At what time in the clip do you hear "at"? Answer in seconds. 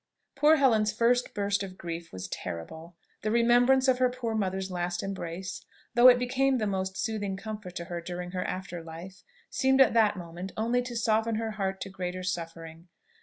9.79-9.93